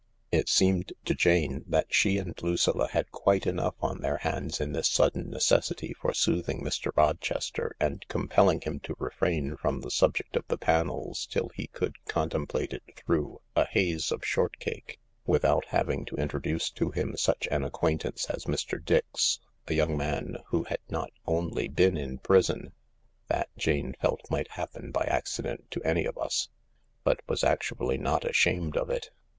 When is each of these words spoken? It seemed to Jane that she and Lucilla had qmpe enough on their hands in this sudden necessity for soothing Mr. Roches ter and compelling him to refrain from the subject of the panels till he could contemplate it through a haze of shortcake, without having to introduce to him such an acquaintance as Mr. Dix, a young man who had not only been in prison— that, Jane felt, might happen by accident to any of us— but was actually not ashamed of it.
It 0.31 0.49
seemed 0.49 0.93
to 1.05 1.13
Jane 1.13 1.63
that 1.67 1.93
she 1.93 2.17
and 2.17 2.33
Lucilla 2.41 2.87
had 2.87 3.11
qmpe 3.11 3.45
enough 3.45 3.75
on 3.81 4.01
their 4.01 4.17
hands 4.17 4.59
in 4.59 4.71
this 4.71 4.87
sudden 4.87 5.29
necessity 5.29 5.93
for 5.93 6.11
soothing 6.11 6.63
Mr. 6.63 6.89
Roches 6.95 7.51
ter 7.51 7.75
and 7.79 8.03
compelling 8.07 8.61
him 8.61 8.79
to 8.79 8.95
refrain 8.97 9.55
from 9.57 9.81
the 9.81 9.91
subject 9.91 10.35
of 10.35 10.43
the 10.47 10.57
panels 10.57 11.27
till 11.27 11.49
he 11.49 11.67
could 11.67 12.03
contemplate 12.05 12.73
it 12.73 12.81
through 12.97 13.41
a 13.55 13.67
haze 13.67 14.11
of 14.11 14.25
shortcake, 14.25 14.99
without 15.27 15.65
having 15.67 16.03
to 16.05 16.15
introduce 16.15 16.71
to 16.71 16.89
him 16.89 17.15
such 17.15 17.47
an 17.51 17.63
acquaintance 17.63 18.25
as 18.27 18.45
Mr. 18.45 18.83
Dix, 18.83 19.39
a 19.67 19.75
young 19.75 19.95
man 19.95 20.37
who 20.47 20.63
had 20.63 20.79
not 20.89 21.11
only 21.27 21.67
been 21.67 21.95
in 21.95 22.17
prison— 22.17 22.71
that, 23.29 23.49
Jane 23.55 23.93
felt, 24.01 24.21
might 24.31 24.49
happen 24.53 24.89
by 24.89 25.03
accident 25.03 25.69
to 25.69 25.83
any 25.83 26.05
of 26.05 26.17
us— 26.17 26.49
but 27.03 27.19
was 27.29 27.43
actually 27.43 27.99
not 27.99 28.25
ashamed 28.25 28.75
of 28.75 28.89
it. 28.89 29.11